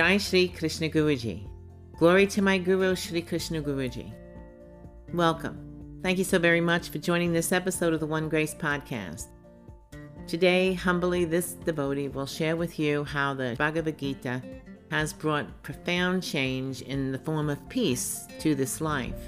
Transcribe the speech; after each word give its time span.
Jai 0.00 0.16
Shri 0.16 0.48
Krishna 0.48 0.88
Guruji. 0.88 1.46
Glory 1.98 2.26
to 2.28 2.40
my 2.40 2.56
Guru 2.56 2.96
Shri 2.96 3.20
Krishna 3.20 3.60
Guruji. 3.60 4.10
Welcome. 5.12 5.98
Thank 6.02 6.16
you 6.16 6.24
so 6.24 6.38
very 6.38 6.62
much 6.62 6.88
for 6.88 6.96
joining 6.96 7.34
this 7.34 7.52
episode 7.52 7.92
of 7.92 8.00
the 8.00 8.06
One 8.06 8.30
Grace 8.30 8.54
Podcast. 8.54 9.26
Today, 10.26 10.72
humbly, 10.72 11.26
this 11.26 11.52
devotee 11.52 12.08
will 12.08 12.24
share 12.24 12.56
with 12.56 12.78
you 12.78 13.04
how 13.04 13.34
the 13.34 13.56
Bhagavad 13.58 13.98
Gita 13.98 14.40
has 14.90 15.12
brought 15.12 15.62
profound 15.62 16.22
change 16.22 16.80
in 16.80 17.12
the 17.12 17.18
form 17.18 17.50
of 17.50 17.68
peace 17.68 18.26
to 18.38 18.54
this 18.54 18.80
life. 18.80 19.20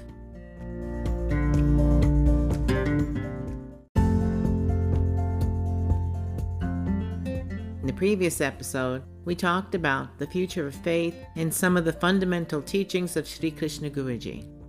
The 7.93 7.97
previous 7.99 8.41
episode, 8.41 9.03
we 9.23 9.35
talked 9.35 9.75
about 9.75 10.17
the 10.17 10.25
future 10.25 10.65
of 10.65 10.73
faith 10.73 11.15
and 11.35 11.53
some 11.53 11.77
of 11.77 11.85
the 11.85 11.93
fundamental 11.93 12.59
teachings 12.59 13.15
of 13.15 13.27
Sri 13.27 13.51
Krishna 13.51 13.89
Guruji. 13.89 14.62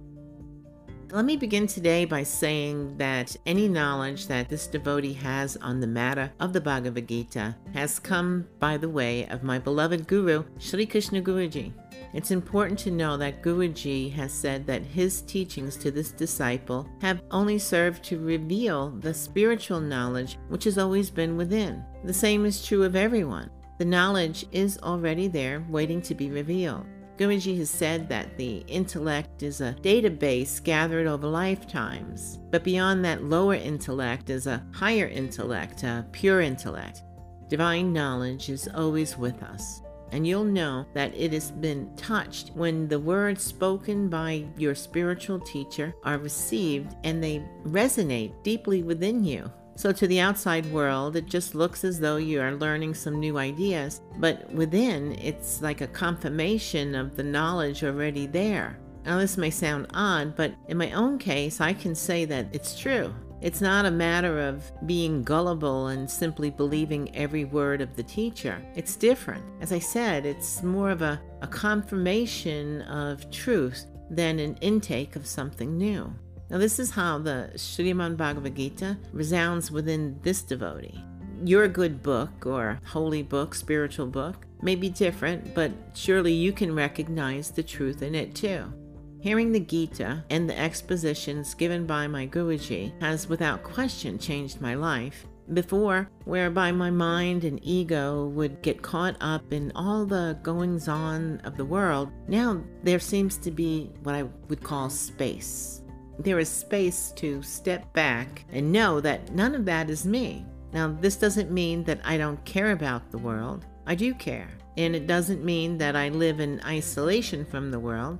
Let 1.14 1.26
me 1.26 1.36
begin 1.36 1.68
today 1.68 2.06
by 2.06 2.24
saying 2.24 2.96
that 2.96 3.36
any 3.46 3.68
knowledge 3.68 4.26
that 4.26 4.48
this 4.48 4.66
devotee 4.66 5.12
has 5.12 5.56
on 5.58 5.78
the 5.78 5.86
matter 5.86 6.32
of 6.40 6.52
the 6.52 6.60
Bhagavad 6.60 7.06
Gita 7.06 7.54
has 7.72 8.00
come 8.00 8.48
by 8.58 8.76
the 8.76 8.88
way 8.88 9.24
of 9.28 9.44
my 9.44 9.60
beloved 9.60 10.08
Guru, 10.08 10.42
Sri 10.58 10.84
Krishna 10.84 11.22
Guruji. 11.22 11.72
It's 12.14 12.32
important 12.32 12.80
to 12.80 12.90
know 12.90 13.16
that 13.16 13.44
Guruji 13.44 14.12
has 14.14 14.32
said 14.32 14.66
that 14.66 14.82
his 14.82 15.20
teachings 15.20 15.76
to 15.76 15.92
this 15.92 16.10
disciple 16.10 16.88
have 17.00 17.22
only 17.30 17.60
served 17.60 18.02
to 18.06 18.18
reveal 18.18 18.90
the 18.90 19.14
spiritual 19.14 19.78
knowledge 19.78 20.36
which 20.48 20.64
has 20.64 20.78
always 20.78 21.10
been 21.10 21.36
within. 21.36 21.84
The 22.02 22.12
same 22.12 22.44
is 22.44 22.66
true 22.66 22.82
of 22.82 22.96
everyone. 22.96 23.50
The 23.78 23.84
knowledge 23.84 24.46
is 24.50 24.78
already 24.82 25.28
there, 25.28 25.64
waiting 25.68 26.02
to 26.02 26.14
be 26.16 26.30
revealed. 26.30 26.86
Guruji 27.16 27.56
has 27.58 27.70
said 27.70 28.08
that 28.08 28.36
the 28.36 28.64
intellect 28.66 29.44
is 29.44 29.60
a 29.60 29.76
database 29.82 30.62
gathered 30.62 31.06
over 31.06 31.28
lifetimes, 31.28 32.40
but 32.50 32.64
beyond 32.64 33.04
that 33.04 33.22
lower 33.22 33.54
intellect 33.54 34.30
is 34.30 34.48
a 34.48 34.64
higher 34.72 35.06
intellect, 35.06 35.84
a 35.84 36.04
pure 36.10 36.40
intellect. 36.40 37.02
Divine 37.48 37.92
knowledge 37.92 38.48
is 38.48 38.68
always 38.74 39.16
with 39.16 39.40
us, 39.44 39.80
and 40.10 40.26
you'll 40.26 40.42
know 40.42 40.86
that 40.92 41.14
it 41.14 41.32
has 41.32 41.52
been 41.52 41.94
touched 41.94 42.50
when 42.54 42.88
the 42.88 42.98
words 42.98 43.44
spoken 43.44 44.08
by 44.08 44.44
your 44.56 44.74
spiritual 44.74 45.38
teacher 45.38 45.94
are 46.02 46.18
received 46.18 46.96
and 47.04 47.22
they 47.22 47.44
resonate 47.64 48.32
deeply 48.42 48.82
within 48.82 49.22
you. 49.22 49.48
So, 49.76 49.90
to 49.92 50.06
the 50.06 50.20
outside 50.20 50.66
world, 50.66 51.16
it 51.16 51.26
just 51.26 51.54
looks 51.54 51.82
as 51.82 51.98
though 51.98 52.16
you 52.16 52.40
are 52.40 52.54
learning 52.54 52.94
some 52.94 53.18
new 53.18 53.38
ideas, 53.38 54.00
but 54.18 54.48
within, 54.52 55.18
it's 55.18 55.60
like 55.62 55.80
a 55.80 55.88
confirmation 55.88 56.94
of 56.94 57.16
the 57.16 57.24
knowledge 57.24 57.82
already 57.82 58.26
there. 58.26 58.78
Now, 59.04 59.18
this 59.18 59.36
may 59.36 59.50
sound 59.50 59.88
odd, 59.92 60.36
but 60.36 60.54
in 60.68 60.78
my 60.78 60.92
own 60.92 61.18
case, 61.18 61.60
I 61.60 61.74
can 61.74 61.94
say 61.94 62.24
that 62.24 62.46
it's 62.52 62.78
true. 62.78 63.12
It's 63.42 63.60
not 63.60 63.84
a 63.84 63.90
matter 63.90 64.40
of 64.40 64.72
being 64.86 65.22
gullible 65.22 65.88
and 65.88 66.08
simply 66.08 66.48
believing 66.48 67.14
every 67.14 67.44
word 67.44 67.82
of 67.82 67.94
the 67.94 68.02
teacher. 68.02 68.64
It's 68.74 68.96
different. 68.96 69.44
As 69.60 69.70
I 69.70 69.80
said, 69.80 70.24
it's 70.24 70.62
more 70.62 70.88
of 70.88 71.02
a, 71.02 71.20
a 71.42 71.46
confirmation 71.46 72.80
of 72.82 73.30
truth 73.30 73.86
than 74.08 74.38
an 74.38 74.56
intake 74.62 75.16
of 75.16 75.26
something 75.26 75.76
new. 75.76 76.14
Now, 76.50 76.58
this 76.58 76.78
is 76.78 76.90
how 76.90 77.18
the 77.18 77.50
Srimad 77.54 78.16
Bhagavad 78.16 78.54
Gita 78.54 78.98
resounds 79.12 79.70
within 79.70 80.18
this 80.22 80.42
devotee. 80.42 81.02
Your 81.42 81.68
good 81.68 82.02
book 82.02 82.46
or 82.46 82.80
holy 82.86 83.22
book, 83.22 83.54
spiritual 83.54 84.06
book, 84.06 84.46
may 84.62 84.74
be 84.74 84.88
different, 84.88 85.54
but 85.54 85.72
surely 85.94 86.32
you 86.32 86.52
can 86.52 86.74
recognize 86.74 87.50
the 87.50 87.62
truth 87.62 88.02
in 88.02 88.14
it 88.14 88.34
too. 88.34 88.72
Hearing 89.20 89.52
the 89.52 89.60
Gita 89.60 90.22
and 90.28 90.48
the 90.48 90.58
expositions 90.58 91.54
given 91.54 91.86
by 91.86 92.06
my 92.06 92.26
Guruji 92.26 92.92
has 93.00 93.26
without 93.26 93.62
question 93.62 94.18
changed 94.18 94.60
my 94.60 94.74
life. 94.74 95.26
Before, 95.52 96.08
whereby 96.24 96.72
my 96.72 96.90
mind 96.90 97.44
and 97.44 97.58
ego 97.62 98.26
would 98.28 98.62
get 98.62 98.82
caught 98.82 99.16
up 99.20 99.52
in 99.52 99.72
all 99.74 100.04
the 100.04 100.38
goings 100.42 100.88
on 100.88 101.40
of 101.44 101.56
the 101.56 101.64
world, 101.64 102.10
now 102.28 102.62
there 102.82 102.98
seems 102.98 103.38
to 103.38 103.50
be 103.50 103.90
what 104.02 104.14
I 104.14 104.24
would 104.48 104.62
call 104.62 104.88
space 104.90 105.83
there 106.18 106.38
is 106.38 106.48
space 106.48 107.12
to 107.16 107.42
step 107.42 107.92
back 107.92 108.44
and 108.52 108.72
know 108.72 109.00
that 109.00 109.32
none 109.32 109.54
of 109.54 109.64
that 109.64 109.90
is 109.90 110.06
me. 110.06 110.44
Now, 110.72 110.88
this 111.00 111.16
doesn't 111.16 111.50
mean 111.50 111.84
that 111.84 112.00
I 112.04 112.16
don't 112.16 112.44
care 112.44 112.72
about 112.72 113.10
the 113.10 113.18
world. 113.18 113.66
I 113.86 113.94
do 113.94 114.14
care. 114.14 114.48
And 114.76 114.96
it 114.96 115.06
doesn't 115.06 115.44
mean 115.44 115.78
that 115.78 115.94
I 115.94 116.08
live 116.08 116.40
in 116.40 116.60
isolation 116.64 117.44
from 117.44 117.70
the 117.70 117.78
world, 117.78 118.18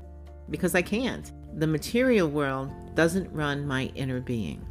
because 0.50 0.74
I 0.74 0.82
can't. 0.82 1.32
The 1.58 1.66
material 1.66 2.28
world 2.28 2.70
doesn't 2.94 3.32
run 3.32 3.66
my 3.66 3.90
inner 3.94 4.20
being. 4.20 4.64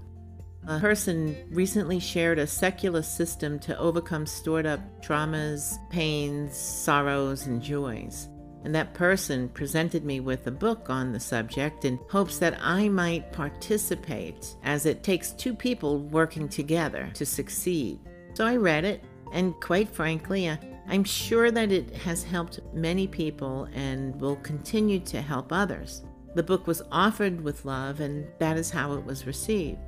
A 0.68 0.80
person 0.80 1.36
recently 1.52 2.00
shared 2.00 2.40
a 2.40 2.48
secular 2.48 3.02
system 3.02 3.60
to 3.60 3.78
overcome 3.78 4.26
stored 4.26 4.66
up 4.66 4.80
traumas, 5.02 5.78
pains, 5.90 6.56
sorrows, 6.56 7.48
and 7.48 7.62
joys 7.62 8.30
and 8.64 8.74
that 8.74 8.94
person 8.94 9.50
presented 9.50 10.06
me 10.06 10.20
with 10.20 10.48
a 10.48 10.52
book 10.52 10.90
on 10.90 11.12
the 11.12 11.20
subject 11.20 11.86
in 11.86 12.00
hopes 12.10 12.38
that 12.40 12.58
I 12.62 12.90
might 12.90 13.32
participate, 13.34 14.56
as 14.64 14.86
it 14.86 15.04
takes 15.04 15.32
two 15.32 15.54
people 15.54 16.00
working 16.00 16.48
together 16.48 17.10
to 17.14 17.26
succeed. 17.26 18.00
So 18.34 18.46
I 18.46 18.56
read 18.56 18.86
it, 18.86 19.04
and 19.32 19.54
quite 19.62 19.90
frankly, 19.90 20.48
uh, 20.48 20.58
I'm 20.88 21.04
sure 21.04 21.52
that 21.52 21.72
it 21.72 21.94
has 21.98 22.24
helped 22.24 22.60
many 22.74 23.08
people 23.08 23.68
and 23.74 24.20
will 24.20 24.38
continue 24.38 25.00
to 25.02 25.22
help 25.22 25.52
others. 25.52 26.04
The 26.36 26.44
book 26.44 26.68
was 26.68 26.82
offered 26.92 27.42
with 27.42 27.66
love, 27.66 28.00
and 28.00 28.28
that 28.40 28.58
is 28.58 28.70
how 28.70 28.94
it 28.94 29.06
was 29.06 29.28
received. 29.28 29.80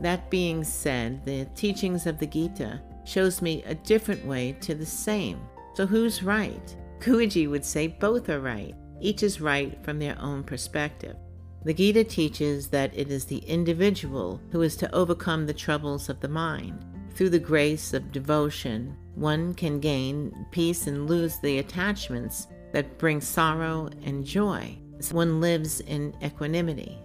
That 0.00 0.28
being 0.28 0.64
said, 0.64 1.24
the 1.24 1.46
teachings 1.54 2.06
of 2.06 2.18
the 2.18 2.26
Gita 2.26 2.80
shows 3.04 3.40
me 3.40 3.62
a 3.64 3.74
different 3.74 4.24
way 4.26 4.56
to 4.62 4.74
the 4.74 4.86
same. 4.86 5.40
So 5.74 5.86
who's 5.86 6.22
right? 6.22 6.76
Guruji 7.04 7.50
would 7.50 7.66
say 7.66 7.86
both 7.86 8.30
are 8.30 8.40
right. 8.40 8.74
Each 8.98 9.22
is 9.22 9.38
right 9.38 9.78
from 9.84 9.98
their 9.98 10.18
own 10.18 10.42
perspective. 10.42 11.16
The 11.62 11.74
Gita 11.74 12.02
teaches 12.02 12.68
that 12.68 12.96
it 12.96 13.10
is 13.10 13.26
the 13.26 13.40
individual 13.40 14.40
who 14.50 14.62
is 14.62 14.74
to 14.76 14.94
overcome 14.94 15.44
the 15.44 15.52
troubles 15.52 16.08
of 16.08 16.20
the 16.20 16.28
mind. 16.28 16.82
Through 17.14 17.28
the 17.28 17.38
grace 17.38 17.92
of 17.92 18.10
devotion, 18.10 18.96
one 19.16 19.52
can 19.52 19.80
gain 19.80 20.46
peace 20.50 20.86
and 20.86 21.06
lose 21.06 21.38
the 21.38 21.58
attachments 21.58 22.48
that 22.72 22.96
bring 22.96 23.20
sorrow 23.20 23.90
and 24.02 24.24
joy. 24.24 24.78
One 25.12 25.42
lives 25.42 25.80
in 25.80 26.16
equanimity. 26.24 26.98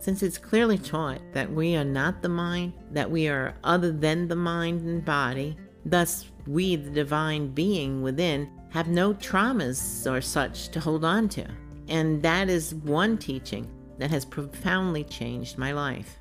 Since 0.00 0.22
it's 0.22 0.36
clearly 0.36 0.76
taught 0.76 1.22
that 1.32 1.50
we 1.50 1.76
are 1.76 1.84
not 1.84 2.20
the 2.20 2.28
mind, 2.28 2.74
that 2.90 3.10
we 3.10 3.26
are 3.28 3.54
other 3.64 3.90
than 3.90 4.28
the 4.28 4.36
mind 4.36 4.82
and 4.82 5.02
body, 5.02 5.56
thus 5.86 6.26
we, 6.46 6.76
the 6.76 6.90
divine 6.90 7.48
being 7.48 8.02
within, 8.02 8.50
have 8.70 8.88
no 8.88 9.14
traumas 9.14 10.10
or 10.10 10.20
such 10.20 10.68
to 10.68 10.80
hold 10.80 11.04
on 11.04 11.28
to. 11.30 11.46
And 11.88 12.20
that 12.22 12.48
is 12.48 12.74
one 12.74 13.16
teaching 13.16 13.70
that 13.98 14.10
has 14.10 14.24
profoundly 14.24 15.04
changed 15.04 15.56
my 15.56 15.72
life. 15.72 16.18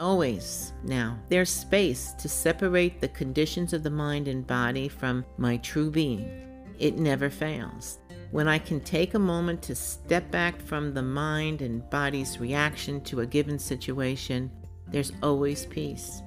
Always 0.00 0.72
now, 0.82 1.18
there's 1.28 1.50
space 1.50 2.12
to 2.14 2.28
separate 2.28 3.00
the 3.00 3.08
conditions 3.08 3.72
of 3.72 3.82
the 3.82 3.90
mind 3.90 4.28
and 4.28 4.46
body 4.46 4.88
from 4.88 5.24
my 5.36 5.56
true 5.58 5.90
being. 5.90 6.64
It 6.78 6.98
never 6.98 7.30
fails. 7.30 7.98
When 8.30 8.48
I 8.48 8.58
can 8.58 8.80
take 8.80 9.14
a 9.14 9.18
moment 9.18 9.62
to 9.62 9.76
step 9.76 10.28
back 10.32 10.60
from 10.60 10.92
the 10.92 11.02
mind 11.02 11.62
and 11.62 11.88
body's 11.90 12.40
reaction 12.40 13.00
to 13.02 13.20
a 13.20 13.26
given 13.26 13.58
situation, 13.58 14.50
there's 14.88 15.12
always 15.22 15.66
peace. 15.66 16.23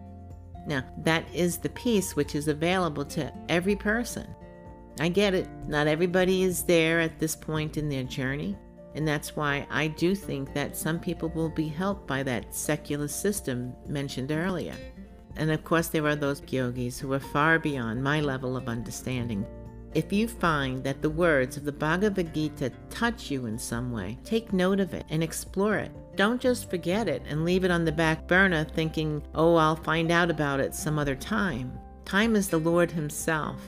Now, 0.67 0.83
that 0.97 1.25
is 1.33 1.57
the 1.57 1.69
peace 1.69 2.15
which 2.15 2.35
is 2.35 2.49
available 2.49 3.05
to 3.05 3.33
every 3.49 3.75
person. 3.75 4.27
I 4.99 5.09
get 5.09 5.33
it. 5.33 5.47
Not 5.67 5.87
everybody 5.87 6.43
is 6.43 6.63
there 6.63 6.99
at 6.99 7.19
this 7.19 7.35
point 7.35 7.77
in 7.77 7.87
their 7.87 8.03
journey. 8.03 8.57
And 8.93 9.07
that's 9.07 9.35
why 9.35 9.65
I 9.69 9.87
do 9.87 10.13
think 10.13 10.53
that 10.53 10.75
some 10.75 10.99
people 10.99 11.29
will 11.29 11.49
be 11.49 11.67
helped 11.67 12.05
by 12.07 12.23
that 12.23 12.53
secular 12.53 13.07
system 13.07 13.73
mentioned 13.87 14.31
earlier. 14.31 14.75
And 15.37 15.51
of 15.51 15.63
course, 15.63 15.87
there 15.87 16.05
are 16.07 16.15
those 16.15 16.41
yogis 16.47 16.99
who 16.99 17.13
are 17.13 17.19
far 17.19 17.59
beyond 17.59 18.03
my 18.03 18.21
level 18.21 18.57
of 18.57 18.67
understanding. 18.67 19.45
If 19.97 20.13
you 20.13 20.27
find 20.27 20.83
that 20.83 21.01
the 21.01 21.09
words 21.09 21.57
of 21.57 21.63
the 21.63 21.71
Bhagavad 21.71 22.31
Gita 22.31 22.71
touch 22.91 23.31
you 23.31 23.47
in 23.47 23.57
some 23.57 23.91
way, 23.91 24.19
take 24.23 24.53
note 24.53 24.79
of 24.79 24.93
it 24.93 25.07
and 25.09 25.23
explore 25.23 25.77
it. 25.77 25.91
Don't 26.15 26.39
just 26.39 26.69
forget 26.69 27.07
it 27.07 27.23
and 27.27 27.43
leave 27.43 27.63
it 27.63 27.71
on 27.71 27.83
the 27.83 27.91
back 27.91 28.27
burner 28.27 28.63
thinking, 28.63 29.23
oh, 29.33 29.55
I'll 29.55 29.75
find 29.75 30.11
out 30.11 30.29
about 30.29 30.59
it 30.59 30.75
some 30.75 30.99
other 30.99 31.15
time. 31.15 31.79
Time 32.05 32.35
is 32.35 32.47
the 32.47 32.59
Lord 32.59 32.91
Himself. 32.91 33.59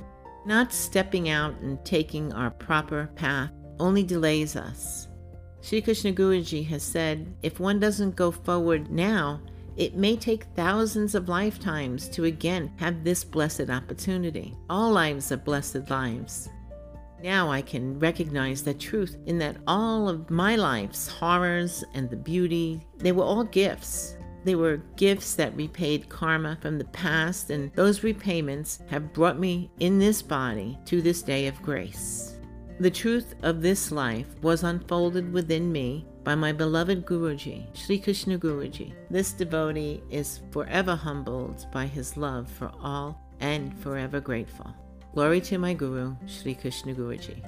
Not 0.46 0.72
stepping 0.72 1.30
out 1.30 1.60
and 1.62 1.84
taking 1.84 2.32
our 2.34 2.52
proper 2.52 3.10
path 3.16 3.50
only 3.80 4.04
delays 4.04 4.56
us. 4.56 5.08
Sri 5.62 5.82
Krishna 5.82 6.14
Guruji 6.14 6.64
has 6.68 6.84
said 6.84 7.36
if 7.42 7.60
one 7.60 7.80
doesn't 7.80 8.16
go 8.16 8.30
forward 8.30 8.92
now, 8.92 9.42
it 9.80 9.96
may 9.96 10.18
take 10.18 10.44
thousands 10.56 11.16
of 11.16 11.30
lifetimes 11.30 12.10
to 12.10 12.26
again 12.26 12.70
have 12.76 13.02
this 13.02 13.24
blessed 13.24 13.70
opportunity. 13.70 14.54
All 14.70 14.92
lives 14.92 15.32
are 15.32 15.38
blessed 15.38 15.90
lives. 15.90 16.50
Now 17.24 17.50
I 17.50 17.62
can 17.62 17.98
recognize 17.98 18.62
the 18.62 18.74
truth 18.74 19.16
in 19.26 19.40
that 19.40 19.56
all 19.68 20.10
of 20.10 20.30
my 20.30 20.58
life's 20.58 21.08
horrors 21.08 21.86
and 21.94 22.10
the 22.10 22.18
beauty, 22.18 22.86
they 22.98 23.14
were 23.14 23.24
all 23.24 23.46
gifts. 23.46 24.18
They 24.44 24.56
were 24.56 24.84
gifts 24.98 25.36
that 25.36 25.56
repaid 25.56 26.10
karma 26.10 26.58
from 26.62 26.78
the 26.78 26.86
past, 26.86 27.50
and 27.50 27.74
those 27.74 28.04
repayments 28.04 28.80
have 28.88 29.14
brought 29.14 29.40
me 29.40 29.72
in 29.80 29.98
this 29.98 30.22
body 30.22 30.78
to 30.86 31.02
this 31.02 31.22
day 31.22 31.48
of 31.48 31.62
grace. 31.62 32.39
The 32.80 32.90
truth 32.90 33.36
of 33.44 33.62
this 33.62 33.92
life 33.92 34.28
was 34.42 34.64
unfolded 34.64 35.34
within 35.34 35.70
me 35.70 36.06
by 36.24 36.34
my 36.34 36.54
beloved 36.54 37.06
Guruji, 37.06 37.66
Sri 37.76 38.00
Krishna 38.00 38.40
Guruji. 38.40 38.94
This 39.10 39.34
devotee 39.34 40.02
is 40.10 40.40
forever 40.52 40.96
humbled 40.96 41.66
by 41.74 41.88
his 41.88 42.16
love 42.16 42.50
for 42.50 42.72
all 42.82 43.20
and 43.42 43.78
forever 43.80 44.22
grateful. 44.22 44.74
Glory 45.14 45.42
to 45.42 45.58
my 45.58 45.74
Guru, 45.74 46.16
Sri 46.26 46.56
Krishna 46.56 46.94
Guruji. 46.94 47.44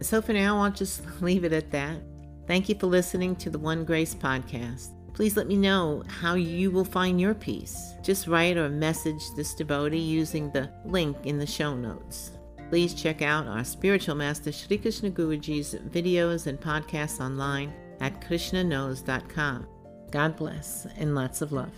So 0.00 0.22
for 0.22 0.32
now, 0.32 0.62
I'll 0.62 0.70
just 0.70 1.02
leave 1.20 1.44
it 1.44 1.52
at 1.52 1.70
that. 1.72 1.98
Thank 2.46 2.70
you 2.70 2.74
for 2.74 2.86
listening 2.86 3.36
to 3.36 3.50
the 3.50 3.58
One 3.58 3.84
Grace 3.84 4.14
podcast. 4.14 4.92
Please 5.12 5.36
let 5.36 5.46
me 5.46 5.56
know 5.56 6.04
how 6.08 6.36
you 6.36 6.70
will 6.70 6.86
find 6.86 7.20
your 7.20 7.34
peace. 7.34 7.92
Just 8.02 8.28
write 8.28 8.56
or 8.56 8.70
message 8.70 9.22
this 9.36 9.54
devotee 9.54 9.98
using 9.98 10.50
the 10.50 10.70
link 10.86 11.18
in 11.24 11.36
the 11.36 11.46
show 11.46 11.74
notes. 11.74 12.30
Please 12.74 12.92
check 12.92 13.22
out 13.22 13.46
our 13.46 13.62
spiritual 13.62 14.16
master 14.16 14.50
Sri 14.50 14.78
Krishna 14.78 15.08
Guruji's 15.08 15.76
videos 15.76 16.48
and 16.48 16.60
podcasts 16.60 17.24
online 17.24 17.72
at 18.00 18.20
krsnaknows.com. 18.20 19.68
God 20.10 20.36
bless 20.36 20.84
and 20.96 21.14
lots 21.14 21.40
of 21.40 21.52
love. 21.52 21.70